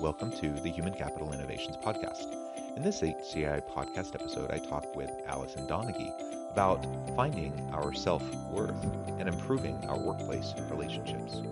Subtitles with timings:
[0.00, 2.34] Welcome to the Human Capital Innovations Podcast.
[2.74, 6.10] In this HCI podcast episode, I talk with Alison Donaghey
[6.50, 8.82] about finding our self worth
[9.18, 11.42] and improving our workplace relationships.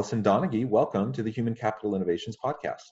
[0.00, 2.88] Alison Donaghey, welcome to the Human Capital Innovations Podcast.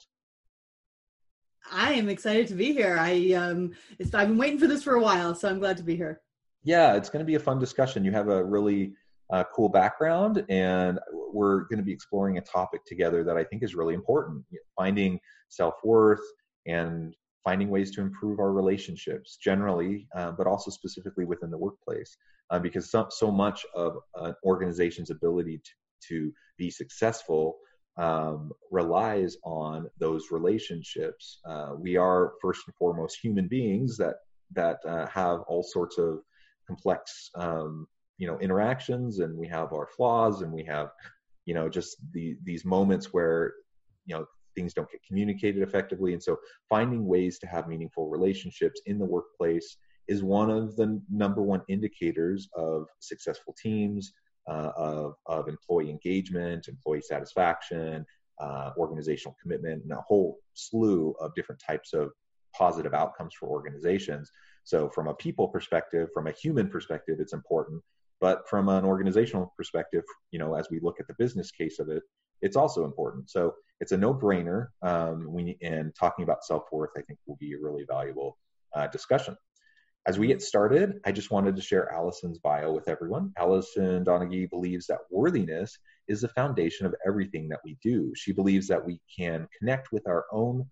[1.73, 2.99] I am excited to be here.
[3.01, 3.71] I um,
[4.13, 6.21] I've been waiting for this for a while, so I'm glad to be here.
[6.65, 8.05] Yeah, it's going to be a fun discussion.
[8.05, 8.93] You have a really
[9.33, 10.99] uh, cool background, and
[11.33, 14.45] we're going to be exploring a topic together that I think is really important:
[14.77, 16.21] finding self worth
[16.67, 22.19] and finding ways to improve our relationships generally, uh, but also specifically within the workplace,
[22.51, 25.71] uh, because so, so much of an organization's ability to
[26.09, 27.59] to be successful
[27.99, 31.41] um, relies on those relationships.
[31.45, 34.17] Uh, we are first and foremost human beings that
[34.53, 36.21] that uh, have all sorts of
[36.67, 37.87] complex, um,
[38.19, 40.91] you know, interactions, and we have our flaws, and we have,
[41.45, 43.53] you know, just the, these moments where,
[44.07, 46.37] you know, things don't get communicated effectively, and so
[46.69, 49.77] finding ways to have meaningful relationships in the workplace
[50.09, 54.13] is one of the number one indicators of successful teams,
[54.49, 58.05] uh, of, of employee engagement, employee satisfaction,
[58.41, 62.11] uh, organizational commitment, and a whole slew of different types of
[62.57, 64.31] positive outcomes for organizations.
[64.65, 67.83] So, from a people perspective, from a human perspective, it's important.
[68.21, 71.89] But from an organizational perspective, you know, as we look at the business case of
[71.89, 72.03] it,
[72.43, 73.31] it's also important.
[73.31, 74.69] So it's a no-brainer.
[74.83, 78.39] Um, we, and talking about self-worth, I think, will be a really valuable
[78.75, 79.37] uh, discussion.
[80.09, 83.31] As we get started, I just wanted to share Alison's bio with everyone.
[83.37, 88.11] Alison Donaghey believes that worthiness is the foundation of everything that we do.
[88.17, 90.67] She believes that we can connect with our own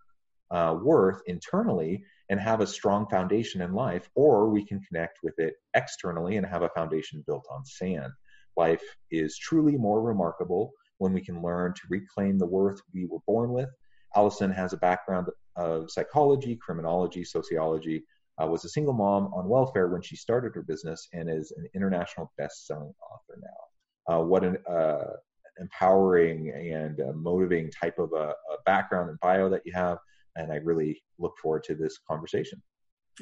[0.50, 5.38] uh, worth internally and have a strong foundation in life, or we can connect with
[5.38, 8.14] it externally and have a foundation built on sand.
[8.56, 13.20] Life is truly more remarkable when we can learn to reclaim the worth we were
[13.26, 13.68] born with.
[14.14, 15.26] Alison has a background
[15.56, 18.02] of psychology, criminology, sociology,
[18.40, 21.66] uh, was a single mom on welfare when she started her business and is an
[21.74, 24.14] international best-selling author now.
[24.14, 25.14] Uh, what an uh,
[25.58, 29.98] empowering and motivating type of a, a background and bio that you have,
[30.36, 32.62] and I really look forward to this conversation.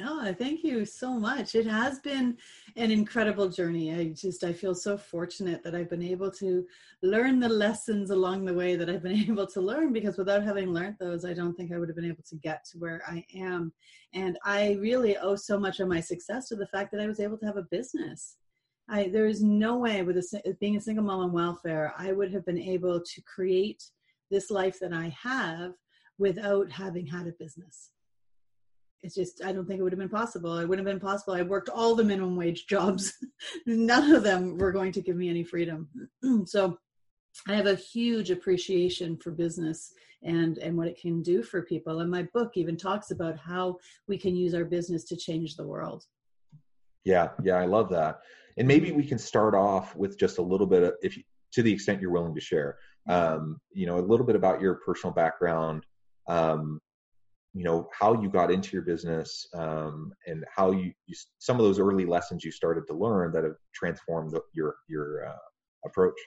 [0.03, 1.55] Oh, thank you so much.
[1.55, 2.37] It has been
[2.75, 3.95] an incredible journey.
[3.95, 6.67] I just I feel so fortunate that I've been able to
[7.05, 10.73] learn the lessons along the way that I've been able to learn because without having
[10.73, 13.25] learned those, I don't think I would have been able to get to where I
[13.37, 13.73] am.
[14.13, 17.21] And I really owe so much of my success to the fact that I was
[17.21, 18.37] able to have a business.
[18.89, 22.33] I there is no way with a, being a single mom on welfare, I would
[22.33, 23.85] have been able to create
[24.29, 25.75] this life that I have
[26.19, 27.91] without having had a business
[29.05, 30.57] it's just i don't think it would have been possible.
[30.59, 31.35] It wouldn't have been possible.
[31.35, 33.13] I worked all the minimum wage jobs.
[33.67, 35.89] None of them were going to give me any freedom.
[36.47, 36.79] So
[37.49, 42.01] i have a huge appreciation for business and and what it can do for people.
[42.01, 43.79] And my book even talks about how
[44.09, 46.05] we can use our business to change the world.
[47.05, 48.21] Yeah yeah i love that.
[48.57, 51.63] And maybe we can start off with just a little bit of if you, to
[51.63, 52.79] the extent you're willing to share
[53.09, 55.85] um, you know a little bit about your personal background
[56.27, 56.81] um,
[57.55, 61.65] you know how you got into your business um, and how you, you, some of
[61.65, 65.47] those early lessons you started to learn that have transformed the, your your uh,
[65.87, 66.19] approach.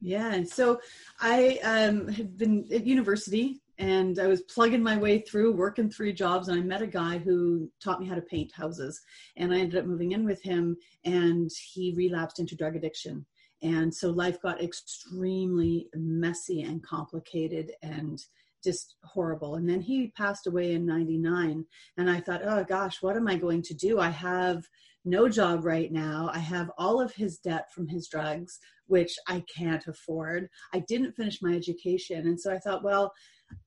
[0.00, 0.78] Yeah so
[1.20, 6.12] i um, had been at university and i was plugging my way through working three
[6.12, 9.00] jobs and i met a guy who taught me how to paint houses
[9.38, 13.24] and i ended up moving in with him and he relapsed into drug addiction.
[13.62, 18.22] And so life got extremely messy and complicated and
[18.66, 19.54] just horrible.
[19.54, 21.64] And then he passed away in 99.
[21.96, 23.98] And I thought, oh gosh, what am I going to do?
[24.00, 24.64] I have
[25.04, 26.28] no job right now.
[26.34, 30.48] I have all of his debt from his drugs, which I can't afford.
[30.74, 32.26] I didn't finish my education.
[32.26, 33.12] And so I thought, well,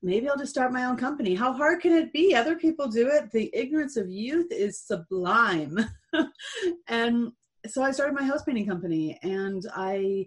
[0.04, 1.34] maybe I'll just start my own company.
[1.34, 2.36] How hard can it be?
[2.36, 3.32] Other people do it.
[3.32, 5.80] The ignorance of youth is sublime.
[6.88, 7.32] and
[7.68, 10.26] so I started my house painting company and I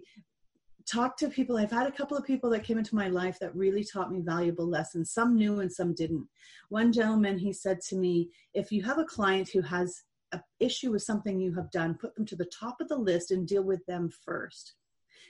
[0.85, 1.57] talked to people.
[1.57, 4.21] I've had a couple of people that came into my life that really taught me
[4.21, 5.11] valuable lessons.
[5.11, 6.27] Some knew and some didn't.
[6.69, 10.91] One gentleman, he said to me, if you have a client who has an issue
[10.91, 13.63] with something you have done, put them to the top of the list and deal
[13.63, 14.75] with them first.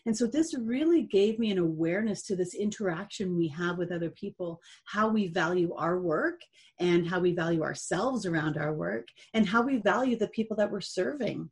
[0.06, 4.10] And so this really gave me an awareness to this interaction we have with other
[4.10, 6.42] people, how we value our work
[6.80, 10.72] and how we value ourselves around our work and how we value the people that
[10.72, 11.50] we're serving.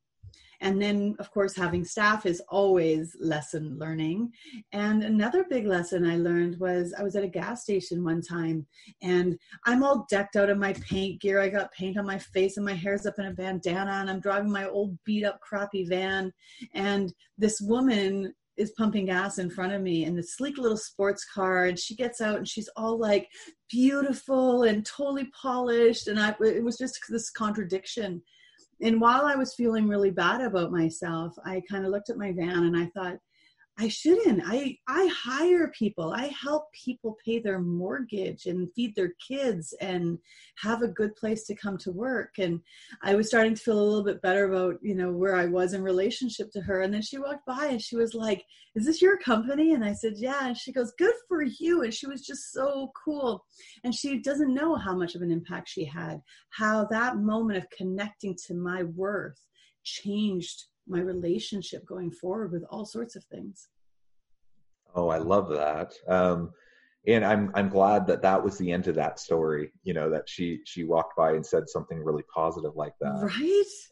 [0.61, 4.31] And then, of course, having staff is always lesson learning.
[4.71, 8.67] And another big lesson I learned was I was at a gas station one time
[9.01, 11.41] and I'm all decked out in my paint gear.
[11.41, 14.19] I got paint on my face and my hair's up in a bandana and I'm
[14.19, 16.31] driving my old beat up crappy van.
[16.75, 21.25] And this woman is pumping gas in front of me in this sleek little sports
[21.25, 23.27] car and she gets out and she's all like
[23.69, 28.21] beautiful and totally polished and I it was just this contradiction
[28.81, 32.31] and while I was feeling really bad about myself, I kind of looked at my
[32.31, 33.17] van and I thought,
[33.81, 34.43] I shouldn't.
[34.45, 36.13] I I hire people.
[36.13, 40.19] I help people pay their mortgage and feed their kids and
[40.57, 42.35] have a good place to come to work.
[42.37, 42.61] And
[43.01, 45.73] I was starting to feel a little bit better about, you know, where I was
[45.73, 46.81] in relationship to her.
[46.81, 48.45] And then she walked by and she was like,
[48.75, 51.91] "Is this your company?" And I said, "Yeah." And she goes, "Good for you." And
[51.91, 53.43] she was just so cool.
[53.83, 57.69] And she doesn't know how much of an impact she had, how that moment of
[57.75, 59.41] connecting to my worth
[59.83, 63.69] changed my relationship going forward with all sorts of things.
[64.93, 65.93] Oh, I love that.
[66.07, 66.51] Um,
[67.07, 69.71] and I'm I'm glad that that was the end of that story.
[69.83, 73.31] You know that she she walked by and said something really positive like that.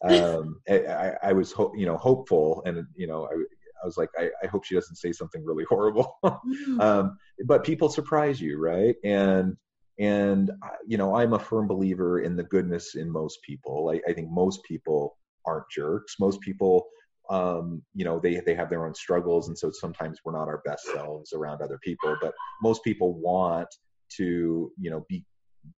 [0.03, 0.23] Right.
[0.23, 3.33] um, I, I was ho- you know hopeful, and you know I,
[3.81, 6.17] I was like I, I hope she doesn't say something really horrible.
[6.23, 6.79] mm.
[6.79, 8.95] um, but people surprise you, right?
[9.03, 9.57] And
[9.97, 10.51] and
[10.85, 13.91] you know I'm a firm believer in the goodness in most people.
[13.91, 15.17] I, I think most people
[15.49, 16.15] aren't jerks.
[16.19, 16.87] Most people,
[17.29, 20.61] um, you know, they they have their own struggles, and so sometimes we're not our
[20.65, 22.15] best selves around other people.
[22.21, 23.69] But most people want
[24.17, 25.25] to, you know, be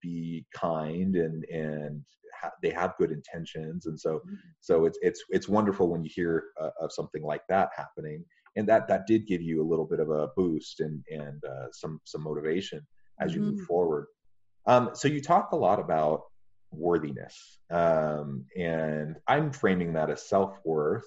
[0.01, 2.03] be kind and and
[2.41, 4.35] ha- they have good intentions, and so mm-hmm.
[4.59, 8.23] so it's it's it's wonderful when you hear uh, of something like that happening,
[8.55, 11.67] and that that did give you a little bit of a boost and and uh,
[11.71, 12.81] some some motivation
[13.19, 13.57] as you mm-hmm.
[13.57, 14.05] move forward.
[14.67, 16.21] Um, so you talk a lot about
[16.71, 17.59] worthiness.
[17.69, 21.05] Um, and I'm framing that as self worth.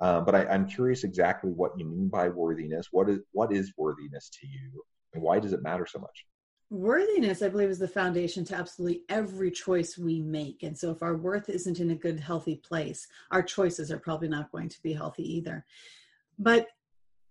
[0.00, 2.88] Uh, but I, I'm curious exactly what you mean by worthiness.
[2.90, 4.82] What is what is worthiness to you,
[5.14, 6.26] and why does it matter so much?
[6.70, 10.62] Worthiness, I believe, is the foundation to absolutely every choice we make.
[10.62, 14.28] And so, if our worth isn't in a good, healthy place, our choices are probably
[14.28, 15.64] not going to be healthy either.
[16.38, 16.66] But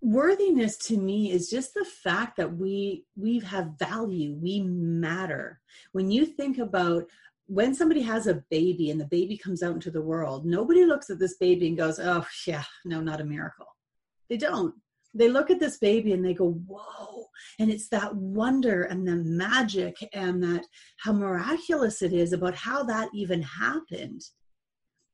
[0.01, 5.59] worthiness to me is just the fact that we we have value we matter
[5.91, 7.05] when you think about
[7.51, 11.09] when somebody has a baby and the baby comes out into the world, nobody looks
[11.09, 13.65] at this baby and goes, oh, yeah, no, not a miracle.
[14.29, 14.73] They don't.
[15.13, 17.25] They look at this baby and they go, whoa.
[17.59, 20.65] And it's that wonder and the magic and that
[20.99, 24.21] how miraculous it is about how that even happened.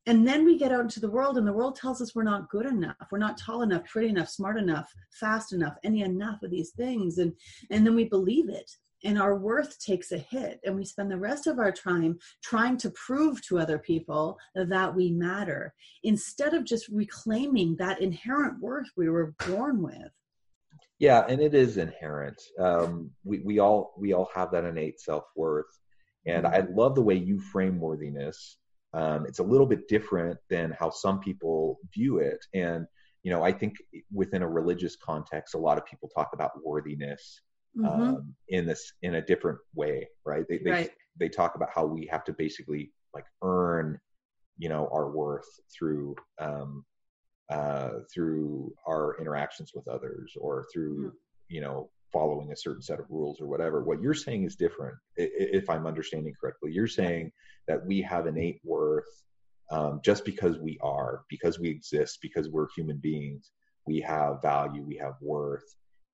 [0.05, 2.49] And then we get out into the world, and the world tells us we're not
[2.49, 2.95] good enough.
[3.11, 7.17] We're not tall enough, pretty enough, smart enough, fast enough, any enough of these things.
[7.17, 7.33] And,
[7.71, 8.71] and then we believe it
[9.03, 12.77] and our worth takes a hit and we spend the rest of our time trying
[12.77, 15.73] to prove to other people that we matter
[16.03, 20.11] instead of just reclaiming that inherent worth we were born with.
[20.99, 22.41] Yeah and it is inherent.
[22.59, 25.65] Um, we, we all we all have that innate self-worth
[26.25, 26.55] and mm-hmm.
[26.55, 28.57] i love the way you frame worthiness.
[28.93, 32.87] Um, it's a little bit different than how some people view it and
[33.23, 33.75] you know i think
[34.11, 37.41] within a religious context a lot of people talk about worthiness
[37.77, 38.01] mm-hmm.
[38.01, 40.45] um, in this in a different way, right?
[40.47, 40.89] They they, right.
[41.19, 43.99] they talk about how we have to basically like earn,
[44.57, 46.85] you know, our worth through um,
[47.49, 51.13] uh, through our interactions with others or through mm.
[51.49, 53.83] you know following a certain set of rules or whatever.
[53.83, 56.71] What you're saying is different, if I'm understanding correctly.
[56.71, 57.31] You're saying
[57.67, 59.23] that we have innate worth
[59.69, 63.51] um, just because we are, because we exist, because we're human beings.
[63.85, 65.63] We have value, we have worth,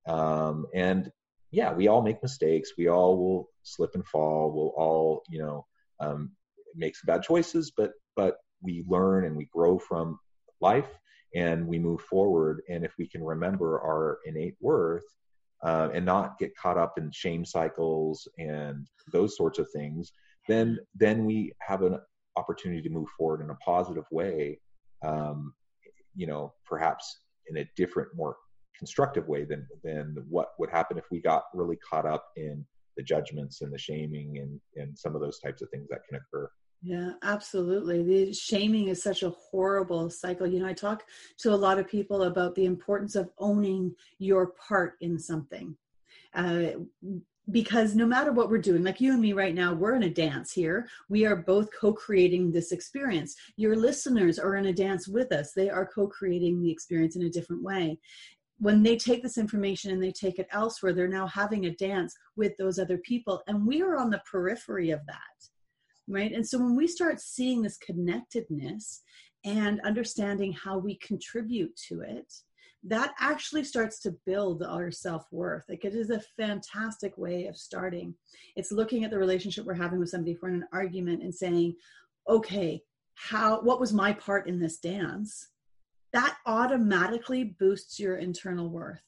[0.06, 1.10] um, and
[1.54, 2.72] yeah, we all make mistakes.
[2.76, 4.52] We all will slip and fall.
[4.52, 5.66] We'll all, you know,
[6.00, 6.32] um,
[6.74, 10.18] make some bad choices, but but we learn and we grow from
[10.60, 10.88] life
[11.34, 12.62] and we move forward.
[12.68, 15.04] And if we can remember our innate worth
[15.62, 20.12] uh, and not get caught up in shame cycles and those sorts of things,
[20.48, 22.00] then then we have an
[22.36, 24.58] opportunity to move forward in a positive way.
[25.04, 25.54] Um,
[26.16, 28.36] you know, perhaps in a different, more
[28.78, 32.64] constructive way than than what would happen if we got really caught up in
[32.96, 36.18] the judgments and the shaming and and some of those types of things that can
[36.18, 36.48] occur
[36.86, 38.02] yeah, absolutely.
[38.02, 40.46] The shaming is such a horrible cycle.
[40.46, 41.04] You know, I talk
[41.38, 45.74] to a lot of people about the importance of owning your part in something.
[46.34, 46.72] Uh,
[47.50, 50.10] because no matter what we're doing, like you and me right now, we're in a
[50.10, 50.86] dance here.
[51.08, 53.34] We are both co creating this experience.
[53.56, 57.22] Your listeners are in a dance with us, they are co creating the experience in
[57.22, 57.98] a different way.
[58.58, 62.14] When they take this information and they take it elsewhere, they're now having a dance
[62.36, 63.42] with those other people.
[63.46, 65.34] And we are on the periphery of that
[66.08, 66.32] right?
[66.32, 69.02] And so when we start seeing this connectedness
[69.44, 72.32] and understanding how we contribute to it,
[72.86, 78.14] that actually starts to build our self-worth like it is a fantastic way of starting
[78.56, 81.34] it's looking at the relationship we're having with somebody if we're in an argument and
[81.34, 81.74] saying
[82.28, 82.78] okay
[83.14, 85.48] how what was my part in this dance
[86.14, 89.02] that automatically boosts your internal worth.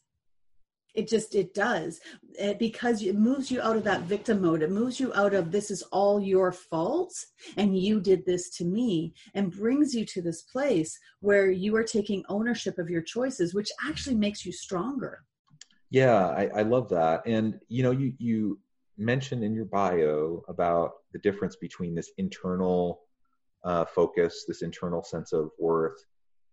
[0.93, 2.01] It just it does.
[2.37, 4.63] It, because it moves you out of that victim mode.
[4.63, 7.15] It moves you out of this is all your fault
[7.57, 11.85] and you did this to me and brings you to this place where you are
[11.85, 15.23] taking ownership of your choices which actually makes you stronger.
[15.91, 17.23] Yeah i, I love that.
[17.25, 18.59] And you know you you
[18.99, 23.03] mentioned in your bio about the difference between this internal
[23.63, 25.99] uh, focus this internal sense of worth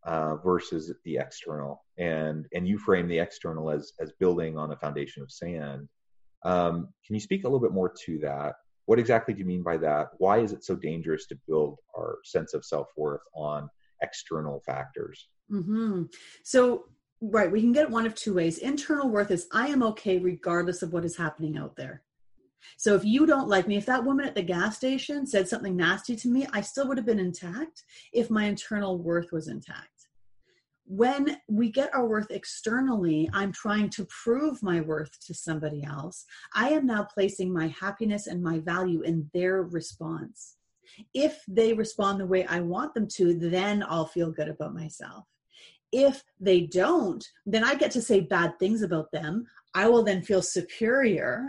[0.05, 1.83] uh, versus the external.
[1.97, 5.87] And and you frame the external as as building on a foundation of sand.
[6.43, 8.55] Um, can you speak a little bit more to that?
[8.85, 10.09] What exactly do you mean by that?
[10.17, 13.69] Why is it so dangerous to build our sense of self-worth on
[14.01, 15.27] external factors?
[15.51, 16.03] Mm-hmm.
[16.43, 16.85] so
[17.21, 18.57] right we can get one of two ways.
[18.57, 22.01] Internal worth is i am okay regardless of what is happening out there
[22.77, 25.75] so if you don't like me, if that woman at the gas station said something
[25.75, 29.93] nasty to me, I still would have been intact if my internal worth was intact
[30.85, 36.25] when we get our worth externally, I'm trying to prove my worth to somebody else.
[36.53, 40.57] I am now placing my happiness and my value in their response.
[41.13, 45.25] If they respond the way I want them to, then I'll feel good about myself.
[45.91, 49.45] If they don't, then I get to say bad things about them.
[49.73, 51.45] I will then feel superior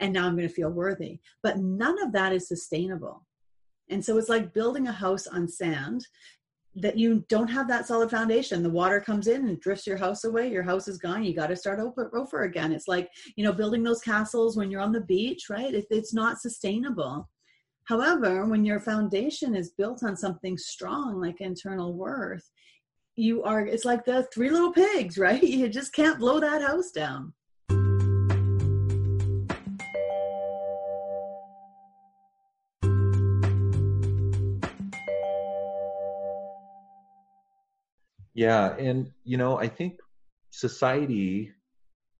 [0.00, 1.20] and now I'm going to feel worthy.
[1.42, 3.26] But none of that is sustainable.
[3.90, 6.06] And so it's like building a house on sand
[6.76, 8.62] that you don't have that solid foundation.
[8.62, 10.50] The water comes in and drifts your house away.
[10.50, 11.22] Your house is gone.
[11.22, 12.72] You got to start over, over again.
[12.72, 15.72] It's like you know building those castles when you're on the beach right?
[15.72, 17.28] It, it's not sustainable.
[17.84, 22.50] However when your foundation is built on something strong like internal worth
[23.16, 25.42] you are it's like the three little pigs right?
[25.42, 27.32] You just can't blow that house down
[38.34, 40.00] Yeah, and you know, I think
[40.50, 41.52] society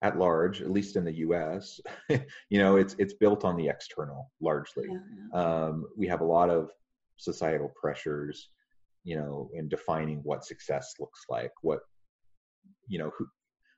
[0.03, 4.31] at large, at least in the U.S., you know, it's it's built on the external
[4.41, 4.89] largely.
[4.89, 5.41] Yeah.
[5.41, 6.71] Um, we have a lot of
[7.17, 8.51] societal pressures,
[9.03, 11.81] you know, in defining what success looks like, what
[12.87, 13.27] you know, who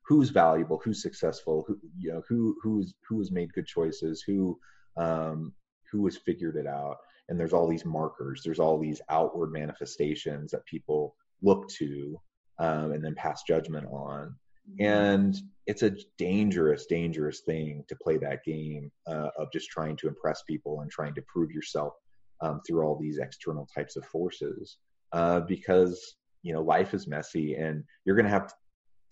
[0.06, 4.58] who's valuable, who's successful, who you know, who who's who has made good choices, who
[4.96, 5.52] um,
[5.90, 6.96] who has figured it out,
[7.28, 12.20] and there's all these markers, there's all these outward manifestations that people look to
[12.58, 14.34] um, and then pass judgment on.
[14.70, 14.84] Mm-hmm.
[14.84, 20.08] And it's a dangerous, dangerous thing to play that game uh, of just trying to
[20.08, 21.94] impress people and trying to prove yourself
[22.40, 24.78] um, through all these external types of forces.
[25.12, 28.52] Uh, because you know life is messy, and you're going to have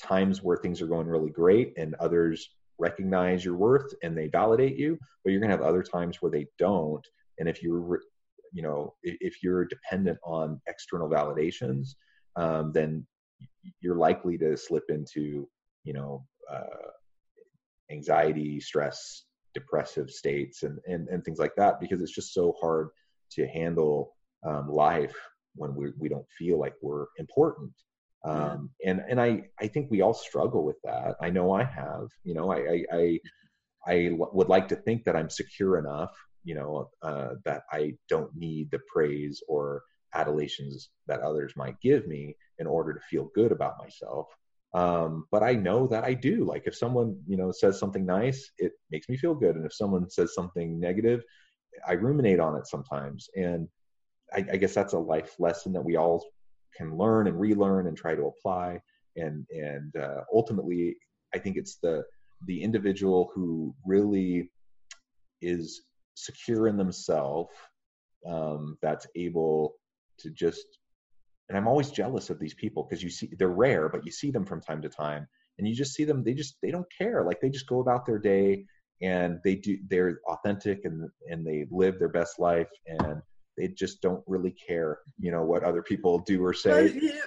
[0.03, 4.77] times where things are going really great, and others recognize your worth and they validate
[4.77, 4.99] you.
[5.23, 7.07] But you're going to have other times where they don't.
[7.39, 8.01] And if you're
[8.53, 11.95] you know if you're dependent on external validations
[12.37, 13.07] um, then
[13.81, 15.49] you're likely to slip into
[15.85, 16.91] you know uh,
[17.91, 19.25] anxiety stress
[19.55, 22.89] depressive states and, and and things like that because it's just so hard
[23.31, 24.15] to handle
[24.47, 25.17] um, life
[25.57, 27.73] when we, we don't feel like we're important
[28.25, 31.17] um, and and I I think we all struggle with that.
[31.21, 32.09] I know I have.
[32.25, 33.21] You know, I I I,
[33.87, 36.13] I would like to think that I'm secure enough.
[36.43, 39.83] You know, uh, that I don't need the praise or
[40.15, 44.27] adulations that others might give me in order to feel good about myself.
[44.75, 46.45] Um, but i know that i do.
[46.45, 49.57] Like if someone you know says something nice it makes me feel good.
[49.57, 51.23] And if someone says something negative
[51.87, 53.29] i ruminate on it sometimes.
[53.37, 53.69] And
[54.33, 56.25] I, I guess that's a life lesson that we all
[56.77, 58.81] can learn and relearn and try to apply.
[59.17, 60.97] And and uh, ultimately
[61.35, 62.05] i think it's the
[62.47, 64.51] the individual who really
[65.41, 65.83] is
[66.15, 67.51] secure in themselves
[68.27, 69.75] um, that's able
[70.19, 70.67] to just
[71.49, 74.31] and i'm always jealous of these people because you see they're rare but you see
[74.31, 75.27] them from time to time
[75.59, 77.25] and you just see them they just they don't care.
[77.25, 78.67] Like they just go about their day
[79.03, 83.21] and they do they're authentic and and they live their best life and
[83.57, 87.01] they just don't really care you know what other people do or say.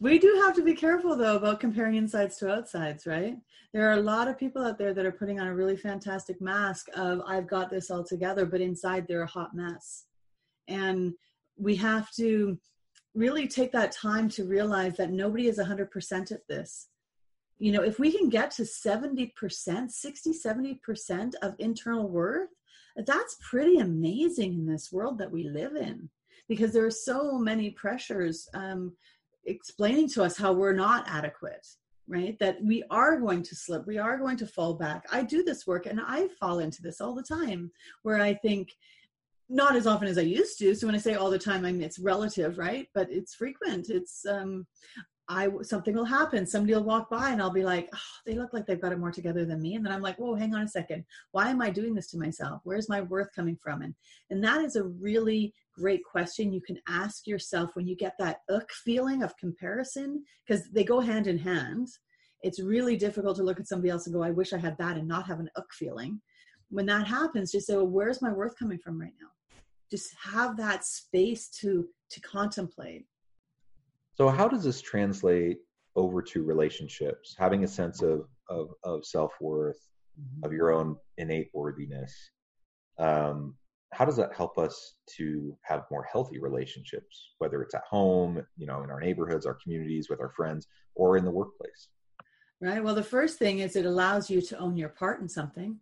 [0.00, 3.36] We do have to be careful though about comparing insides to outsides right?
[3.74, 6.40] There are a lot of people out there that are putting on a really fantastic
[6.40, 10.06] mask of i've got this all together but inside they're a hot mess.
[10.66, 11.12] And
[11.56, 12.58] we have to
[13.14, 16.88] really take that time to realize that nobody is 100% at this.
[17.58, 22.50] You know if we can get to 70% 60 70% of internal worth
[23.06, 26.08] that's pretty amazing in this world that we live in.
[26.48, 28.92] Because there are so many pressures um,
[29.46, 31.66] explaining to us how we're not adequate
[32.06, 32.38] right?
[32.38, 35.06] That we are going to slip we are going to fall back.
[35.10, 37.70] I do this work and i fall into this all the time
[38.02, 38.72] where i think
[39.48, 41.72] not as often as i used to so when i say all the time i
[41.72, 44.66] mean it's relative right but it's frequent it's um
[45.28, 46.46] I something will happen.
[46.46, 48.98] Somebody will walk by and I'll be like, oh, they look like they've got it
[48.98, 49.74] more together than me.
[49.74, 51.04] And then I'm like, whoa, hang on a second.
[51.32, 52.60] Why am I doing this to myself?
[52.64, 53.82] Where's my worth coming from?
[53.82, 53.94] And
[54.30, 58.38] and that is a really great question you can ask yourself when you get that
[58.50, 61.88] uck feeling of comparison, because they go hand in hand.
[62.42, 64.98] It's really difficult to look at somebody else and go, I wish I had that
[64.98, 66.20] and not have an uck feeling.
[66.70, 69.28] When that happens, just say, well, where's my worth coming from right now?
[69.90, 73.06] Just have that space to to contemplate
[74.14, 75.58] so how does this translate
[75.96, 77.34] over to relationships?
[77.38, 79.78] Having a sense of of, of self worth,
[80.20, 80.44] mm-hmm.
[80.44, 82.14] of your own innate worthiness.
[82.98, 83.54] Um,
[83.92, 88.66] how does that help us to have more healthy relationships, whether it's at home, you
[88.66, 91.88] know, in our neighborhoods, our communities, with our friends, or in the workplace?
[92.60, 92.82] Right.
[92.82, 95.78] Well, the first thing is it allows you to own your part in something.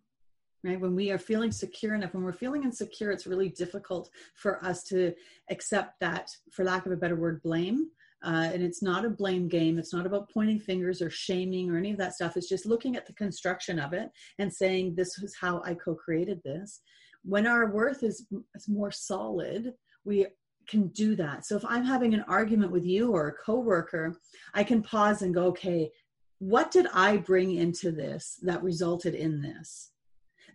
[0.63, 0.79] Right.
[0.79, 4.83] When we are feeling secure enough, when we're feeling insecure, it's really difficult for us
[4.85, 5.13] to
[5.49, 7.89] accept that, for lack of a better word, blame
[8.23, 9.77] uh, and it's not a blame game.
[9.77, 12.37] It's not about pointing fingers or shaming or any of that stuff.
[12.37, 15.93] It's just looking at the construction of it and saying, this is how I co
[15.93, 16.81] created this.
[17.23, 19.73] When our worth is, is more solid,
[20.05, 20.25] we
[20.69, 21.45] can do that.
[21.45, 24.17] So if I'm having an argument with you or a coworker,
[24.53, 25.91] I can pause and go, okay,
[26.39, 29.91] what did I bring into this that resulted in this?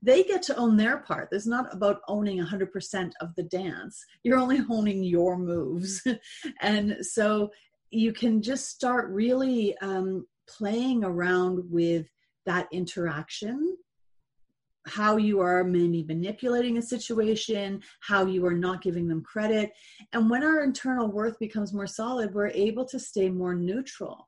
[0.02, 1.28] They get to own their part.
[1.32, 4.04] It's not about owning 100% of the dance.
[4.22, 6.02] You're only honing your moves.
[6.60, 7.50] and so
[7.90, 12.06] you can just start really um, playing around with
[12.46, 13.76] that interaction
[14.88, 19.72] how you are maybe manipulating a situation, how you are not giving them credit.
[20.12, 24.27] And when our internal worth becomes more solid, we're able to stay more neutral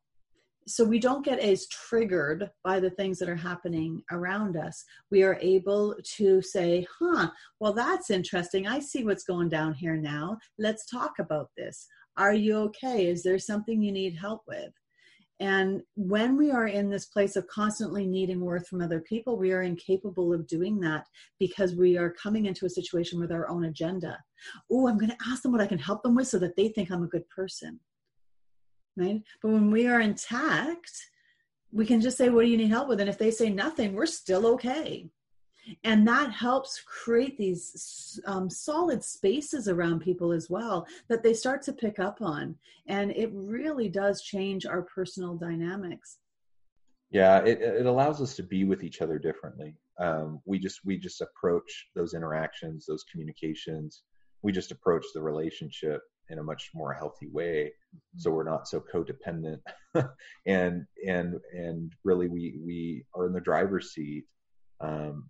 [0.66, 4.84] so we don't get as triggered by the things that are happening around us.
[5.10, 8.66] We are able to say, huh, well, that's interesting.
[8.66, 10.38] I see what's going down here now.
[10.58, 11.86] Let's talk about this.
[12.16, 13.06] Are you okay?
[13.06, 14.72] Is there something you need help with?
[15.40, 19.52] And when we are in this place of constantly needing worth from other people, we
[19.52, 21.06] are incapable of doing that
[21.38, 24.18] because we are coming into a situation with our own agenda.
[24.70, 26.68] Oh, I'm going to ask them what I can help them with so that they
[26.68, 27.80] think I'm a good person
[28.96, 29.22] right?
[29.42, 30.92] But when we are intact,
[31.72, 33.00] we can just say, What do you need help with?
[33.00, 35.08] And if they say nothing, we're still okay.
[35.84, 41.62] And that helps create these um, solid spaces around people as well that they start
[41.62, 42.56] to pick up on.
[42.86, 46.18] And it really does change our personal dynamics.
[47.10, 49.76] Yeah, it, it allows us to be with each other differently.
[49.98, 54.02] Um, we just we just approach those interactions, those communications.
[54.42, 56.00] We just approach the relationship
[56.30, 57.72] in a much more healthy way.
[58.16, 58.36] So mm-hmm.
[58.36, 59.60] we're not so codependent.
[60.46, 64.24] And and and really we we are in the driver's seat
[64.80, 65.28] um,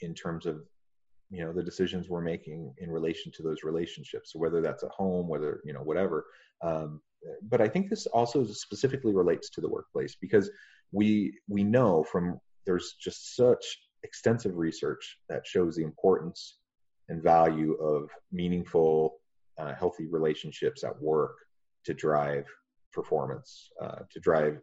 [0.00, 0.62] in terms of
[1.30, 4.32] you know the decisions we're making in relation to those relationships.
[4.32, 6.24] So whether that's at home whether you know whatever
[6.62, 7.00] um,
[7.42, 10.50] but i think this also specifically relates to the workplace because
[10.92, 13.64] we we know from there's just such
[14.02, 16.58] extensive research that shows the importance
[17.08, 19.16] and value of meaningful
[19.58, 21.36] uh, healthy relationships at work
[21.84, 22.46] to drive
[22.92, 24.58] performance, uh, to drive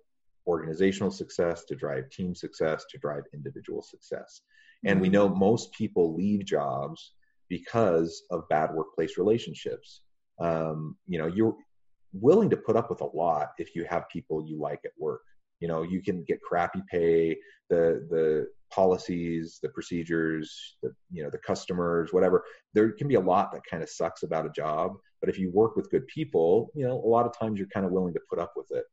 [0.47, 4.41] organizational success, to drive team success, to drive individual success.
[4.86, 7.13] And we know most people leave jobs
[7.49, 10.01] because of bad workplace relationships.
[10.39, 11.56] Um, you know, you're
[12.13, 15.21] willing to put up with a lot if you have people you like at work.
[15.62, 17.38] You know, you can get crappy pay,
[17.69, 22.43] the the policies, the procedures, the you know the customers, whatever.
[22.74, 25.52] There can be a lot that kind of sucks about a job, but if you
[25.52, 28.21] work with good people, you know a lot of times you're kind of willing to
[28.30, 28.86] put up with it.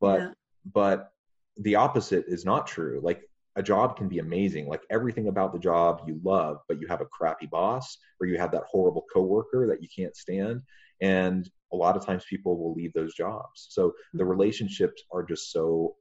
[0.00, 0.30] But yeah.
[0.74, 1.10] but
[1.58, 3.00] the opposite is not true.
[3.02, 3.22] Like
[3.56, 7.00] a job can be amazing, like everything about the job you love, but you have
[7.00, 10.62] a crappy boss or you have that horrible coworker that you can't stand,
[11.00, 13.68] and a lot of times people will leave those jobs.
[13.70, 14.30] So the mm-hmm.
[14.30, 15.96] relationships are just so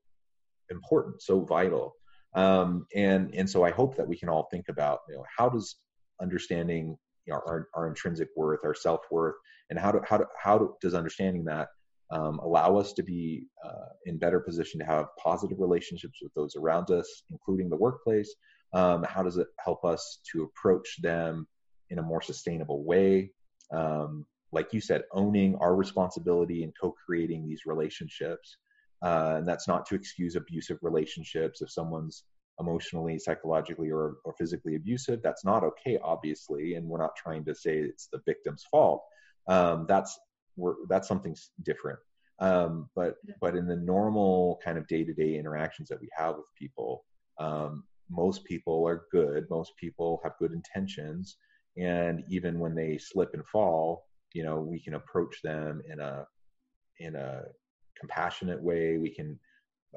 [0.70, 1.96] important, so vital.
[2.36, 5.50] Um, and and so I hope that we can all think about you know how
[5.50, 5.78] does
[6.22, 9.36] understanding you know, our, our intrinsic worth, our self worth,
[9.70, 11.70] and how do, how do, how do, does understanding that
[12.12, 16.56] um, allow us to be uh, in better position to have positive relationships with those
[16.56, 18.34] around us, including the workplace?
[18.74, 21.48] Um, how does it help us to approach them
[21.90, 23.32] in a more sustainable way?
[23.72, 28.58] Um, like you said, owning our responsibility and co-creating these relationships.
[29.06, 31.62] Uh, and that's not to excuse abusive relationships.
[31.62, 32.24] If someone's
[32.60, 36.64] emotionally, psychologically, or, or physically abusive, that's not okay, obviously.
[36.76, 39.02] And we're not trying to say it's the victim's fault.
[39.48, 40.12] Um, that's
[40.62, 41.36] we're, that's something
[41.70, 42.00] different.
[42.40, 43.12] Um, but
[43.44, 47.06] but in the normal kind of day-to-day interactions that we have with people,
[47.38, 49.46] um, most people are good.
[49.50, 51.38] Most people have good intentions,
[51.78, 56.26] and even when they slip and fall, you know, we can approach them in a
[57.00, 57.44] in a
[58.06, 58.98] compassionate way.
[58.98, 59.40] We can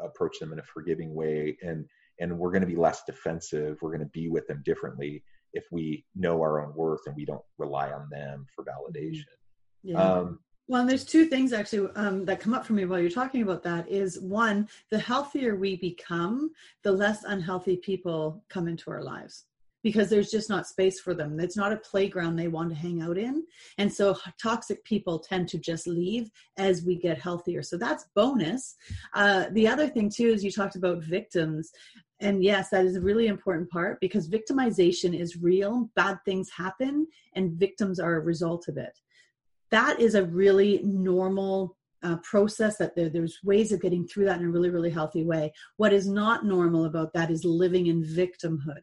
[0.02, 1.84] approach them in a forgiving way, and
[2.20, 3.78] and we're going to be less defensive.
[3.80, 7.24] We're going to be with them differently if we know our own worth and we
[7.24, 9.22] don't rely on them for validation.
[9.82, 10.02] Yeah.
[10.02, 13.42] Um, well, there's two things actually um, that come up for me while you're talking
[13.42, 13.88] about that.
[13.88, 16.50] Is one, the healthier we become,
[16.82, 19.44] the less unhealthy people come into our lives
[19.82, 21.38] because there's just not space for them.
[21.38, 23.44] It's not a playground they want to hang out in.
[23.78, 27.62] And so toxic people tend to just leave as we get healthier.
[27.62, 28.74] So that's bonus.
[29.14, 31.70] Uh, the other thing, too, is you talked about victims.
[32.20, 35.88] And yes, that is a really important part because victimization is real.
[35.94, 38.98] Bad things happen, and victims are a result of it.
[39.70, 44.40] That is a really normal uh, process that there, there's ways of getting through that
[44.40, 45.52] in a really, really healthy way.
[45.76, 48.82] What is not normal about that is living in victimhood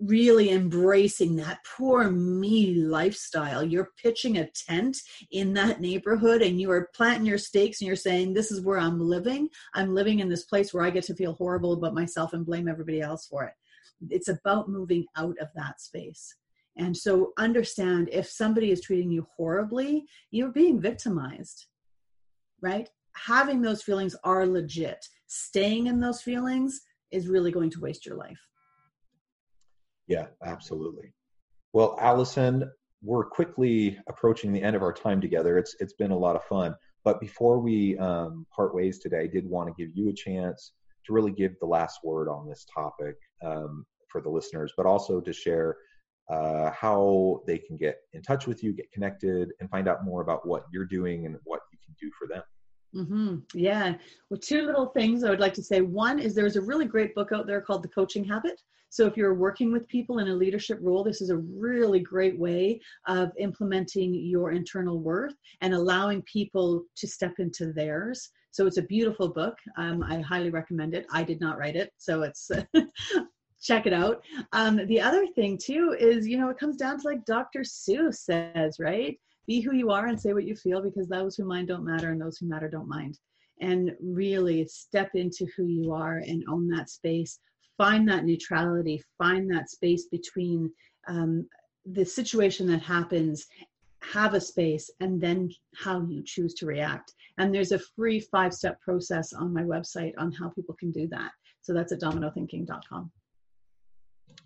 [0.00, 3.62] really embracing that poor me lifestyle.
[3.62, 4.98] You're pitching a tent
[5.30, 8.78] in that neighborhood and you are planting your stakes and you're saying, This is where
[8.78, 9.48] I'm living.
[9.74, 12.68] I'm living in this place where I get to feel horrible about myself and blame
[12.68, 13.54] everybody else for it.
[14.10, 16.34] It's about moving out of that space.
[16.76, 21.66] And so understand if somebody is treating you horribly, you're being victimized,
[22.60, 22.88] right?
[23.16, 25.04] Having those feelings are legit.
[25.26, 26.80] Staying in those feelings
[27.10, 28.38] is really going to waste your life.
[30.08, 31.12] Yeah, absolutely.
[31.72, 32.70] Well, Alison,
[33.02, 35.58] we're quickly approaching the end of our time together.
[35.58, 36.74] It's it's been a lot of fun.
[37.04, 40.72] But before we um, part ways today, I did want to give you a chance
[41.06, 45.20] to really give the last word on this topic um, for the listeners, but also
[45.20, 45.76] to share
[46.28, 50.20] uh, how they can get in touch with you, get connected, and find out more
[50.20, 52.42] about what you're doing and what you can do for them.
[52.94, 53.58] Mm-hmm.
[53.58, 53.94] Yeah.
[54.28, 55.80] Well, two little things I would like to say.
[55.80, 58.60] One is there's a really great book out there called The Coaching Habit.
[58.90, 62.38] So if you're working with people in a leadership role, this is a really great
[62.38, 68.30] way of implementing your internal worth and allowing people to step into theirs.
[68.50, 69.56] So it's a beautiful book.
[69.76, 71.06] Um, I highly recommend it.
[71.12, 72.50] I did not write it, so it's
[73.62, 74.24] check it out.
[74.52, 77.60] Um, the other thing too is, you know, it comes down to like Dr.
[77.60, 79.18] Seuss says, right?
[79.46, 82.10] Be who you are and say what you feel because those who mind don't matter
[82.10, 83.18] and those who matter don't mind.
[83.60, 87.40] And really step into who you are and own that space
[87.78, 90.70] find that neutrality, find that space between
[91.06, 91.48] um,
[91.86, 93.46] the situation that happens,
[94.02, 97.14] have a space, and then how you choose to react.
[97.38, 101.08] And there's a free five step process on my website on how people can do
[101.08, 101.30] that.
[101.62, 103.10] So that's at dominothinking.com.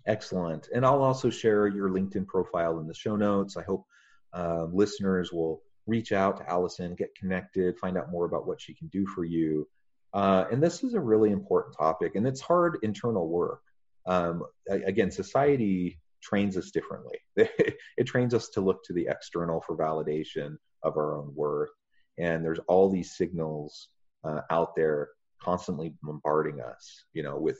[0.05, 0.69] Excellent.
[0.73, 3.57] And I'll also share your LinkedIn profile in the show notes.
[3.57, 3.85] I hope
[4.33, 8.73] uh, listeners will reach out to Alison, get connected, find out more about what she
[8.73, 9.67] can do for you.
[10.13, 13.61] Uh, and this is a really important topic, and it's hard internal work.
[14.05, 17.17] Um, again, society trains us differently.
[17.35, 21.71] it trains us to look to the external for validation of our own worth.
[22.17, 23.89] And there's all these signals
[24.23, 25.09] uh, out there
[25.41, 27.59] constantly bombarding us, you know, with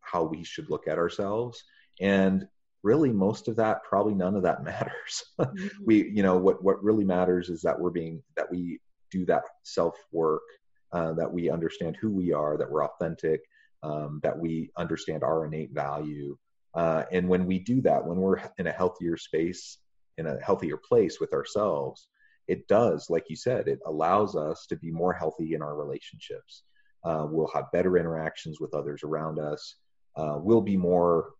[0.00, 1.62] how we should look at ourselves.
[2.00, 2.46] And
[2.82, 5.24] really, most of that, probably none of that matters.
[5.40, 5.66] mm-hmm.
[5.84, 8.80] We, you know, what what really matters is that we're being that we
[9.10, 10.42] do that self work
[10.92, 13.42] uh, that we understand who we are, that we're authentic,
[13.82, 16.36] um, that we understand our innate value.
[16.74, 19.78] Uh, and when we do that, when we're in a healthier space,
[20.18, 22.08] in a healthier place with ourselves,
[22.48, 26.62] it does, like you said, it allows us to be more healthy in our relationships.
[27.04, 29.76] Uh, we'll have better interactions with others around us.
[30.16, 31.32] Uh, we'll be more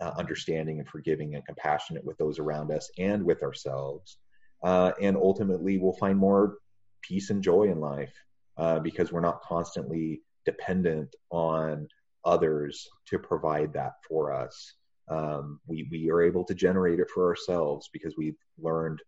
[0.00, 4.18] uh, understanding and forgiving and compassionate with those around us and with ourselves.
[4.62, 6.58] Uh, and ultimately, we'll find more
[7.02, 8.14] peace and joy in life
[8.56, 11.88] uh, because we're not constantly dependent on
[12.24, 14.74] others to provide that for us.
[15.08, 19.00] Um, we, we are able to generate it for ourselves because we've learned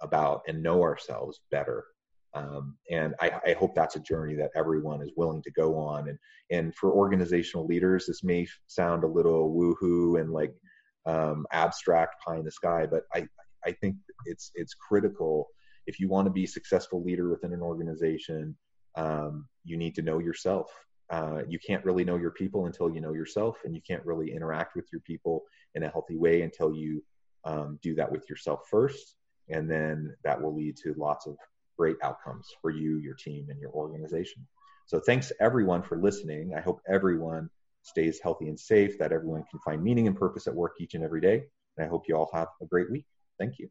[0.00, 1.84] about and know ourselves better.
[2.34, 6.10] Um, and I, I, hope that's a journey that everyone is willing to go on.
[6.10, 6.18] And
[6.50, 10.54] and for organizational leaders, this may sound a little woohoo and like
[11.06, 13.26] um, abstract pie in the sky, but I
[13.64, 15.48] I think it's it's critical
[15.88, 18.54] if you want to be a successful leader within an organization.
[18.94, 20.70] Um, you need to know yourself.
[21.10, 24.30] Uh, you can't really know your people until you know yourself, and you can't really
[24.30, 27.02] interact with your people in a healthy way until you
[27.44, 29.16] um, do that with yourself first,
[29.48, 31.36] and then that will lead to lots of
[31.78, 34.46] great outcomes for you, your team, and your organization.
[34.84, 36.52] So, thanks everyone for listening.
[36.54, 37.48] I hope everyone
[37.80, 41.02] stays healthy and safe, that everyone can find meaning and purpose at work each and
[41.02, 41.44] every day.
[41.78, 43.06] And I hope you all have a great week.
[43.38, 43.70] Thank you.